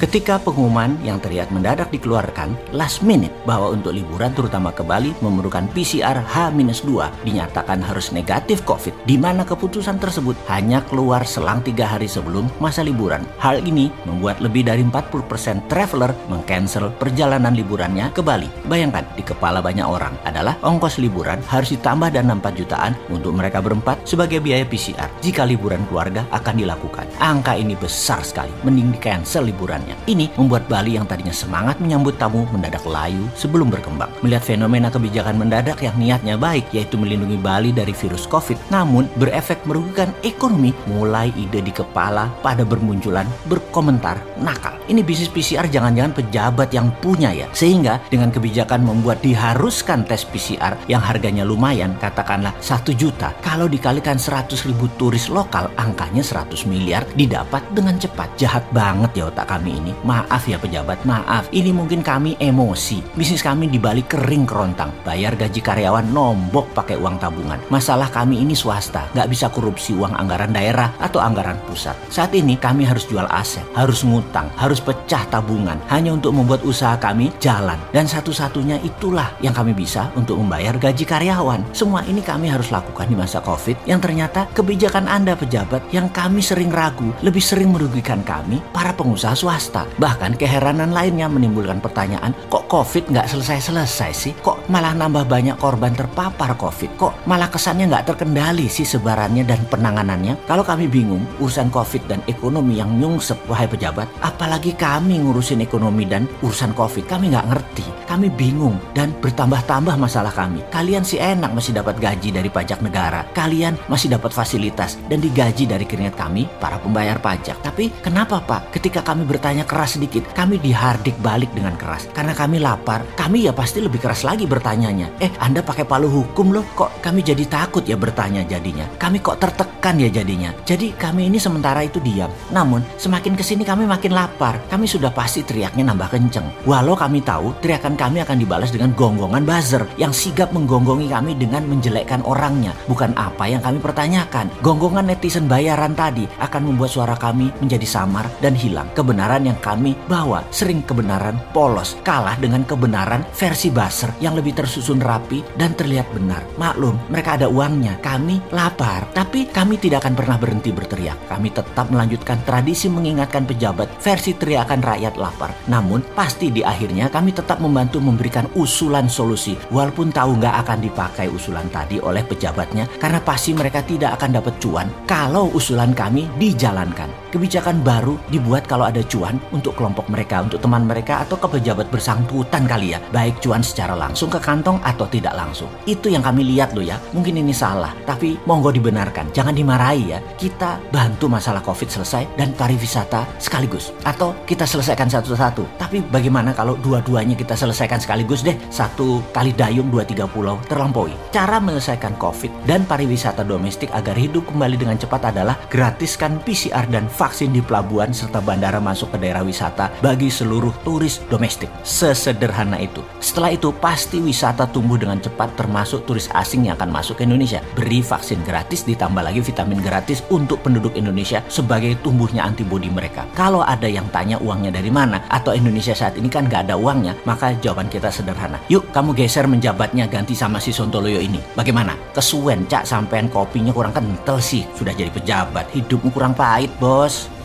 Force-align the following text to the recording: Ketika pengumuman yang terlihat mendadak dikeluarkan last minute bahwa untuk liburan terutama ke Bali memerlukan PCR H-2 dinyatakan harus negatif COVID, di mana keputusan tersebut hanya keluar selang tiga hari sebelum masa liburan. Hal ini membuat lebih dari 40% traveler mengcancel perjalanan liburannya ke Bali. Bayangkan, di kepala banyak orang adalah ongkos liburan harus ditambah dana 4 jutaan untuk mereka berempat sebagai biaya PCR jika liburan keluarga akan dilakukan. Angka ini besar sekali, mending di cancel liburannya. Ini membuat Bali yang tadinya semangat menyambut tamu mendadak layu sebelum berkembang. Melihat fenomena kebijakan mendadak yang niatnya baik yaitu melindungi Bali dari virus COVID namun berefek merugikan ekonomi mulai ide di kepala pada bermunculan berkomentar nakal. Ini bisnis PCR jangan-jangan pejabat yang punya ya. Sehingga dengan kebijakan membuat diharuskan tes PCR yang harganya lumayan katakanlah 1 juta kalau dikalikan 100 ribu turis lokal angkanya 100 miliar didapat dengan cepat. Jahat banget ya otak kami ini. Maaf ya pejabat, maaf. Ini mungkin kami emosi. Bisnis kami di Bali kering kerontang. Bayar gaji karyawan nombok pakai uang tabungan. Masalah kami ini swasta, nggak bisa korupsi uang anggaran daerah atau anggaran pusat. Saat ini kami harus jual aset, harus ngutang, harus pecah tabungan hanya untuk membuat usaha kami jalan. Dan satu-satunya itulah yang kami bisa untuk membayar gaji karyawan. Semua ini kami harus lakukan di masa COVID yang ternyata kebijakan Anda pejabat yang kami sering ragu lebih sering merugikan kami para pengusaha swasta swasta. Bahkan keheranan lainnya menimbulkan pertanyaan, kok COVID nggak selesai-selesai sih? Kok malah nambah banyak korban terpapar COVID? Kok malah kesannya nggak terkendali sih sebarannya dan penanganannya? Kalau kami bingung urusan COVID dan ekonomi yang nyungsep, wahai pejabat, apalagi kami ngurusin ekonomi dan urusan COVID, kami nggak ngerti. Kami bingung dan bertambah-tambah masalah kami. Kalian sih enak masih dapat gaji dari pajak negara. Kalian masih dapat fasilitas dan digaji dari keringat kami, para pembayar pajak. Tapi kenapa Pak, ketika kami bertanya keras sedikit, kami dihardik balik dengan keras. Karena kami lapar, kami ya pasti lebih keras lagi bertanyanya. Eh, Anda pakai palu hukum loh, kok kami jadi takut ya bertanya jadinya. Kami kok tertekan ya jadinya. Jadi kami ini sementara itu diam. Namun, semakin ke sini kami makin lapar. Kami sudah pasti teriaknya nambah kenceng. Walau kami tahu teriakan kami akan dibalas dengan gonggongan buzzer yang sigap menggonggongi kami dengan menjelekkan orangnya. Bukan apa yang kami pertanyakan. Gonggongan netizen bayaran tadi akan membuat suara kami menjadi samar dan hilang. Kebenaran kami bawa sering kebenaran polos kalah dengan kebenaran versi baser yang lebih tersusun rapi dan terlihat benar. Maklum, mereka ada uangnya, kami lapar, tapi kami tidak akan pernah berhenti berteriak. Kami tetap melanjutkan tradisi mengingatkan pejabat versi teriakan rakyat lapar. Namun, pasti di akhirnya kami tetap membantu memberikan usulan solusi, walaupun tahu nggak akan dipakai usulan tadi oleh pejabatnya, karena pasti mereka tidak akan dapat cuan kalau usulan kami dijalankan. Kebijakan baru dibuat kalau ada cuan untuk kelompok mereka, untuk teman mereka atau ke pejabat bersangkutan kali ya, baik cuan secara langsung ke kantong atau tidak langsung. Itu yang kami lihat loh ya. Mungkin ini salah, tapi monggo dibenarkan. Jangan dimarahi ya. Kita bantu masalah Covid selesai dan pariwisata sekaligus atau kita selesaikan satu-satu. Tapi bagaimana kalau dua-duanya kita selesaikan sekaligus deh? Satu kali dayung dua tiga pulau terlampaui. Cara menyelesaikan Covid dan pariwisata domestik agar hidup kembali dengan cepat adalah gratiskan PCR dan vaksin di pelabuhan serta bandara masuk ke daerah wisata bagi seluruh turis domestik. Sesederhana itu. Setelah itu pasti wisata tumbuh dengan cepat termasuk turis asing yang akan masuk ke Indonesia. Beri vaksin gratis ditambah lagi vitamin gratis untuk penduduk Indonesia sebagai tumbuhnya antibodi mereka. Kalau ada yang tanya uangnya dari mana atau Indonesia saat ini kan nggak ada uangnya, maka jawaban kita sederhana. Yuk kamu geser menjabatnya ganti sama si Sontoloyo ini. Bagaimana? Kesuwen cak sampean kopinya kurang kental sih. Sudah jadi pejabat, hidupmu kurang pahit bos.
Ketika 0.00 0.40
pengumuman 0.40 0.96
yang 1.04 1.20
terlihat 1.20 1.52
mendadak 1.52 1.92
dikeluarkan 1.92 2.56
last 2.72 3.04
minute 3.04 3.36
bahwa 3.44 3.76
untuk 3.76 3.92
liburan 3.92 4.32
terutama 4.32 4.72
ke 4.72 4.80
Bali 4.80 5.12
memerlukan 5.20 5.68
PCR 5.76 6.24
H-2 6.24 6.88
dinyatakan 7.20 7.84
harus 7.84 8.08
negatif 8.08 8.64
COVID, 8.64 8.96
di 9.04 9.20
mana 9.20 9.44
keputusan 9.44 10.00
tersebut 10.00 10.40
hanya 10.48 10.80
keluar 10.88 11.28
selang 11.28 11.60
tiga 11.60 11.84
hari 11.84 12.08
sebelum 12.08 12.48
masa 12.64 12.80
liburan. 12.80 13.28
Hal 13.44 13.60
ini 13.60 13.92
membuat 14.08 14.40
lebih 14.40 14.72
dari 14.72 14.80
40% 14.80 15.68
traveler 15.68 16.16
mengcancel 16.32 16.96
perjalanan 16.96 17.52
liburannya 17.52 18.08
ke 18.16 18.24
Bali. 18.24 18.48
Bayangkan, 18.72 19.04
di 19.12 19.20
kepala 19.20 19.60
banyak 19.60 19.84
orang 19.84 20.16
adalah 20.24 20.56
ongkos 20.64 20.96
liburan 20.96 21.44
harus 21.52 21.76
ditambah 21.76 22.08
dana 22.08 22.40
4 22.40 22.56
jutaan 22.56 22.96
untuk 23.12 23.36
mereka 23.36 23.60
berempat 23.60 24.08
sebagai 24.08 24.40
biaya 24.40 24.64
PCR 24.64 25.12
jika 25.20 25.44
liburan 25.44 25.84
keluarga 25.92 26.24
akan 26.32 26.56
dilakukan. 26.56 27.04
Angka 27.20 27.52
ini 27.52 27.76
besar 27.76 28.24
sekali, 28.24 28.48
mending 28.64 28.96
di 28.96 28.98
cancel 29.04 29.44
liburannya. 29.44 29.89
Ini 30.06 30.30
membuat 30.36 30.66
Bali 30.70 30.94
yang 30.98 31.06
tadinya 31.08 31.34
semangat 31.34 31.78
menyambut 31.82 32.16
tamu 32.20 32.46
mendadak 32.54 32.84
layu 32.86 33.26
sebelum 33.34 33.72
berkembang. 33.72 34.10
Melihat 34.22 34.44
fenomena 34.44 34.92
kebijakan 34.92 35.40
mendadak 35.40 35.80
yang 35.82 35.96
niatnya 35.96 36.34
baik 36.36 36.68
yaitu 36.70 37.00
melindungi 37.00 37.40
Bali 37.40 37.70
dari 37.74 37.96
virus 37.96 38.28
COVID 38.28 38.70
namun 38.70 39.10
berefek 39.16 39.64
merugikan 39.64 40.12
ekonomi 40.22 40.70
mulai 40.86 41.34
ide 41.34 41.64
di 41.64 41.72
kepala 41.74 42.30
pada 42.44 42.62
bermunculan 42.62 43.26
berkomentar 43.48 44.20
nakal. 44.38 44.76
Ini 44.86 45.02
bisnis 45.06 45.30
PCR 45.30 45.70
jangan-jangan 45.70 46.14
pejabat 46.14 46.70
yang 46.74 46.90
punya 46.98 47.30
ya. 47.34 47.46
Sehingga 47.54 48.02
dengan 48.10 48.34
kebijakan 48.34 48.82
membuat 48.82 49.22
diharuskan 49.22 50.04
tes 50.06 50.26
PCR 50.26 50.76
yang 50.90 51.02
harganya 51.02 51.46
lumayan 51.46 51.94
katakanlah 51.98 52.54
1 52.58 52.90
juta 52.94 53.32
kalau 53.40 53.70
dikalikan 53.70 54.18
100 54.18 54.50
ribu 54.68 54.90
turis 54.98 55.30
lokal 55.30 55.70
angkanya 55.78 56.20
100 56.20 56.66
miliar 56.66 57.06
didapat 57.14 57.62
dengan 57.72 57.96
cepat. 57.96 58.28
Jahat 58.36 58.64
banget 58.74 59.10
ya 59.16 59.24
otak 59.30 59.48
kami 59.50 59.79
ini. 59.80 59.96
Maaf 60.04 60.44
ya 60.44 60.60
pejabat, 60.60 61.02
maaf. 61.08 61.48
Ini 61.48 61.72
mungkin 61.72 62.04
kami 62.04 62.36
emosi. 62.36 63.16
Bisnis 63.16 63.40
kami 63.40 63.72
di 63.72 63.80
Bali 63.80 64.04
kering 64.04 64.44
kerontang. 64.44 64.92
Bayar 65.00 65.32
gaji 65.34 65.64
karyawan 65.64 66.12
nombok 66.12 66.68
pakai 66.76 67.00
uang 67.00 67.16
tabungan. 67.16 67.56
Masalah 67.72 68.12
kami 68.12 68.44
ini 68.44 68.52
swasta, 68.52 69.08
nggak 69.16 69.28
bisa 69.32 69.46
korupsi 69.48 69.96
uang 69.96 70.12
anggaran 70.12 70.52
daerah 70.52 70.92
atau 71.00 71.22
anggaran 71.24 71.56
pusat. 71.64 71.96
Saat 72.12 72.36
ini 72.36 72.60
kami 72.60 72.84
harus 72.84 73.08
jual 73.08 73.24
aset, 73.30 73.64
harus 73.72 74.02
ngutang, 74.02 74.50
harus 74.60 74.82
pecah 74.82 75.24
tabungan 75.30 75.80
hanya 75.88 76.12
untuk 76.12 76.34
membuat 76.34 76.60
usaha 76.66 76.98
kami 76.98 77.30
jalan. 77.38 77.78
Dan 77.94 78.10
satu-satunya 78.10 78.82
itulah 78.82 79.32
yang 79.40 79.54
kami 79.54 79.72
bisa 79.72 80.10
untuk 80.18 80.36
membayar 80.42 80.74
gaji 80.74 81.06
karyawan. 81.06 81.62
Semua 81.70 82.02
ini 82.04 82.20
kami 82.20 82.50
harus 82.50 82.68
lakukan 82.74 83.06
di 83.06 83.14
masa 83.14 83.38
COVID 83.38 83.86
yang 83.86 84.02
ternyata 84.02 84.50
kebijakan 84.50 85.06
Anda 85.06 85.38
pejabat 85.38 85.94
yang 85.94 86.10
kami 86.10 86.42
sering 86.42 86.74
ragu 86.74 87.14
lebih 87.22 87.40
sering 87.40 87.70
merugikan 87.70 88.26
kami 88.26 88.58
para 88.74 88.90
pengusaha 88.90 89.38
swasta 89.38 89.69
swasta. 89.70 89.86
Bahkan 90.02 90.34
keheranan 90.34 90.90
lainnya 90.90 91.30
menimbulkan 91.30 91.78
pertanyaan, 91.78 92.34
kok 92.50 92.66
COVID 92.66 93.14
nggak 93.14 93.30
selesai-selesai 93.30 94.10
sih? 94.10 94.32
Kok 94.42 94.66
malah 94.66 94.98
nambah 94.98 95.30
banyak 95.30 95.54
korban 95.62 95.94
terpapar 95.94 96.58
COVID? 96.58 96.90
Kok 96.98 97.12
malah 97.30 97.46
kesannya 97.46 97.86
nggak 97.86 98.10
terkendali 98.10 98.66
sih 98.66 98.82
sebarannya 98.82 99.46
dan 99.46 99.62
penanganannya? 99.70 100.34
Kalau 100.50 100.66
kami 100.66 100.90
bingung 100.90 101.22
urusan 101.38 101.70
COVID 101.70 102.10
dan 102.10 102.20
ekonomi 102.26 102.82
yang 102.82 102.98
nyungsep, 102.98 103.38
wahai 103.46 103.70
pejabat, 103.70 104.10
apalagi 104.18 104.74
kami 104.74 105.22
ngurusin 105.22 105.62
ekonomi 105.62 106.02
dan 106.02 106.26
urusan 106.42 106.74
COVID, 106.74 107.06
kami 107.06 107.30
nggak 107.30 107.46
ngerti. 107.46 107.86
Kami 108.10 108.26
bingung 108.34 108.74
dan 108.90 109.14
bertambah-tambah 109.22 109.94
masalah 109.94 110.34
kami. 110.34 110.66
Kalian 110.74 111.06
sih 111.06 111.22
enak 111.22 111.54
masih 111.54 111.78
dapat 111.78 111.94
gaji 112.02 112.34
dari 112.34 112.50
pajak 112.50 112.82
negara. 112.82 113.22
Kalian 113.30 113.78
masih 113.86 114.10
dapat 114.10 114.34
fasilitas 114.34 114.98
dan 115.06 115.22
digaji 115.22 115.70
dari 115.70 115.86
keringat 115.86 116.18
kami, 116.18 116.50
para 116.58 116.82
pembayar 116.82 117.22
pajak. 117.22 117.62
Tapi 117.62 117.94
kenapa 118.02 118.42
Pak, 118.42 118.74
ketika 118.74 119.04
kami 119.04 119.22
bertanya 119.22 119.59
keras 119.64 119.96
sedikit, 119.96 120.24
kami 120.32 120.60
dihardik 120.60 121.16
balik 121.24 121.50
dengan 121.56 121.74
keras. 121.76 122.08
Karena 122.12 122.36
kami 122.36 122.60
lapar, 122.60 123.04
kami 123.16 123.48
ya 123.48 123.52
pasti 123.52 123.80
lebih 123.80 124.00
keras 124.00 124.22
lagi 124.22 124.44
bertanyanya. 124.44 125.10
Eh, 125.20 125.30
Anda 125.40 125.64
pakai 125.64 125.84
palu 125.84 126.08
hukum 126.08 126.52
loh, 126.54 126.64
kok 126.76 127.00
kami 127.00 127.24
jadi 127.24 127.44
takut 127.48 127.84
ya 127.84 127.96
bertanya 127.98 128.44
jadinya. 128.46 128.86
Kami 128.96 129.20
kok 129.20 129.40
tertekan 129.40 130.00
ya 130.00 130.08
jadinya. 130.08 130.52
Jadi 130.64 130.92
kami 130.94 131.28
ini 131.28 131.40
sementara 131.40 131.84
itu 131.84 131.98
diam. 132.00 132.30
Namun, 132.54 132.84
semakin 132.96 133.34
ke 133.34 133.44
sini 133.44 133.62
kami 133.66 133.84
makin 133.88 134.12
lapar. 134.12 134.60
Kami 134.70 134.86
sudah 134.86 135.10
pasti 135.10 135.42
teriaknya 135.42 135.88
nambah 135.88 136.10
kenceng. 136.12 136.46
Walau 136.64 136.94
kami 136.94 137.20
tahu 137.24 137.52
teriakan 137.60 137.98
kami 137.98 138.22
akan 138.22 138.36
dibalas 138.40 138.70
dengan 138.70 138.92
gonggongan 138.94 139.44
buzzer 139.44 139.82
yang 139.96 140.14
sigap 140.14 140.52
menggonggongi 140.54 141.10
kami 141.10 141.34
dengan 141.36 141.66
menjelekkan 141.66 142.22
orangnya. 142.22 142.72
Bukan 142.86 143.16
apa 143.18 143.48
yang 143.50 143.62
kami 143.62 143.82
pertanyakan. 143.82 144.52
Gonggongan 144.62 145.10
netizen 145.10 145.50
bayaran 145.50 145.96
tadi 145.96 146.28
akan 146.38 146.70
membuat 146.70 146.90
suara 146.92 147.16
kami 147.18 147.50
menjadi 147.58 147.86
samar 147.86 148.26
dan 148.38 148.54
hilang. 148.54 148.86
Kebenaran 148.94 149.49
kami 149.58 149.98
bawa 150.06 150.46
sering 150.54 150.86
kebenaran 150.86 151.40
polos 151.50 151.98
kalah 152.06 152.38
dengan 152.38 152.62
kebenaran 152.62 153.26
versi 153.34 153.72
baser 153.74 154.14
yang 154.22 154.38
lebih 154.38 154.54
tersusun 154.54 155.02
rapi 155.02 155.42
dan 155.58 155.74
terlihat 155.74 156.06
benar. 156.14 156.46
Maklum, 156.60 156.94
mereka 157.10 157.34
ada 157.40 157.50
uangnya, 157.50 157.98
kami 157.98 158.38
lapar, 158.54 159.08
tapi 159.16 159.50
kami 159.50 159.80
tidak 159.80 160.06
akan 160.06 160.14
pernah 160.14 160.36
berhenti 160.36 160.70
berteriak. 160.70 161.16
Kami 161.26 161.48
tetap 161.50 161.88
melanjutkan 161.88 162.42
tradisi 162.44 162.86
mengingatkan 162.90 163.46
pejabat 163.46 163.88
versi 164.02 164.34
teriakan 164.36 164.80
rakyat 164.82 165.14
lapar. 165.16 165.54
Namun, 165.70 166.02
pasti 166.12 166.52
di 166.52 166.60
akhirnya 166.60 167.08
kami 167.08 167.32
tetap 167.32 167.62
membantu 167.62 168.02
memberikan 168.02 168.50
usulan 168.58 169.06
solusi, 169.06 169.54
walaupun 169.70 170.10
tahu 170.10 170.40
nggak 170.42 170.56
akan 170.66 170.78
dipakai 170.82 171.26
usulan 171.30 171.66
tadi 171.70 172.02
oleh 172.02 172.26
pejabatnya, 172.26 172.90
karena 172.98 173.22
pasti 173.22 173.54
mereka 173.54 173.80
tidak 173.86 174.18
akan 174.18 174.42
dapat 174.42 174.54
cuan 174.58 174.88
kalau 175.06 175.48
usulan 175.54 175.94
kami 175.94 176.26
dijalankan. 176.40 177.08
Kebijakan 177.30 177.86
baru 177.86 178.18
dibuat 178.32 178.66
kalau 178.66 178.90
ada 178.90 179.06
cuan 179.06 179.29
untuk 179.52 179.78
kelompok 179.78 180.08
mereka, 180.08 180.42
untuk 180.42 180.58
teman 180.58 180.88
mereka 180.88 181.22
atau 181.22 181.36
ke 181.36 181.46
pejabat 181.60 181.86
bersangkutan 181.92 182.64
kali 182.64 182.96
ya, 182.96 182.98
baik 183.14 183.38
cuan 183.44 183.60
secara 183.60 183.94
langsung 183.94 184.32
ke 184.32 184.40
kantong 184.40 184.80
atau 184.82 185.04
tidak 185.06 185.36
langsung. 185.36 185.68
Itu 185.84 186.10
yang 186.10 186.24
kami 186.24 186.42
lihat 186.42 186.72
loh 186.72 186.82
ya. 186.82 186.96
Mungkin 187.12 187.38
ini 187.38 187.52
salah, 187.52 187.92
tapi 188.08 188.40
monggo 188.48 188.72
dibenarkan. 188.72 189.30
Jangan 189.36 189.52
dimarahi 189.52 190.16
ya. 190.16 190.18
Kita 190.40 190.80
bantu 190.88 191.28
masalah 191.28 191.60
Covid 191.60 191.92
selesai 191.92 192.24
dan 192.40 192.56
pariwisata 192.56 193.28
sekaligus 193.36 193.92
atau 194.08 194.32
kita 194.48 194.64
selesaikan 194.64 195.12
satu-satu. 195.12 195.76
Tapi 195.76 196.00
bagaimana 196.08 196.56
kalau 196.56 196.80
dua-duanya 196.80 197.36
kita 197.36 197.52
selesaikan 197.52 198.00
sekaligus 198.00 198.40
deh? 198.40 198.56
Satu 198.72 199.20
kali 199.36 199.52
dayung 199.52 199.92
dua 199.92 200.08
tiga 200.08 200.24
pulau 200.24 200.56
terlampaui. 200.66 201.12
Cara 201.28 201.60
menyelesaikan 201.60 202.16
Covid 202.16 202.64
dan 202.64 202.88
pariwisata 202.88 203.44
domestik 203.44 203.92
agar 203.92 204.16
hidup 204.16 204.48
kembali 204.48 204.80
dengan 204.80 204.96
cepat 204.96 205.34
adalah 205.34 205.58
gratiskan 205.68 206.40
PCR 206.40 206.88
dan 206.88 207.10
vaksin 207.10 207.52
di 207.52 207.60
pelabuhan 207.60 208.14
serta 208.14 208.40
bandara 208.40 208.80
masuk 208.80 209.12
ke 209.12 209.18
daerah 209.20 209.44
wisata 209.44 209.92
bagi 210.00 210.32
seluruh 210.32 210.72
turis 210.82 211.20
domestik. 211.28 211.68
Sesederhana 211.84 212.80
itu. 212.80 213.04
Setelah 213.20 213.52
itu 213.52 213.70
pasti 213.76 214.18
wisata 214.18 214.64
tumbuh 214.66 214.96
dengan 214.96 215.20
cepat 215.20 215.54
termasuk 215.54 216.08
turis 216.08 216.32
asing 216.32 216.66
yang 216.66 216.80
akan 216.80 216.90
masuk 216.90 217.20
ke 217.20 217.28
Indonesia. 217.28 217.60
Beri 217.76 218.00
vaksin 218.00 218.40
gratis 218.42 218.82
ditambah 218.88 219.20
lagi 219.20 219.44
vitamin 219.44 219.84
gratis 219.84 220.24
untuk 220.32 220.64
penduduk 220.64 220.96
Indonesia 220.96 221.44
sebagai 221.52 222.00
tumbuhnya 222.00 222.48
antibodi 222.48 222.88
mereka. 222.88 223.28
Kalau 223.36 223.60
ada 223.60 223.86
yang 223.86 224.08
tanya 224.08 224.40
uangnya 224.40 224.72
dari 224.72 224.88
mana 224.88 225.20
atau 225.28 225.52
Indonesia 225.52 225.92
saat 225.92 226.16
ini 226.16 226.32
kan 226.32 226.48
nggak 226.48 226.70
ada 226.70 226.80
uangnya, 226.80 227.12
maka 227.28 227.52
jawaban 227.60 227.92
kita 227.92 228.08
sederhana. 228.08 228.56
Yuk 228.72 228.88
kamu 228.94 229.12
geser 229.12 229.44
menjabatnya 229.44 230.08
ganti 230.08 230.32
sama 230.32 230.56
si 230.62 230.72
Sontoloyo 230.72 231.20
ini. 231.20 231.42
Bagaimana? 231.52 231.92
Kesuwen 232.16 232.64
cak 232.70 232.88
sampean 232.88 233.28
kopinya 233.28 233.74
kurang 233.74 233.92
kental 233.92 234.38
sih. 234.40 234.64
Sudah 234.78 234.94
jadi 234.96 235.12
pejabat, 235.12 235.68
hidupmu 235.74 236.08
kurang 236.14 236.32
pahit 236.32 236.70
bos. 236.78 237.39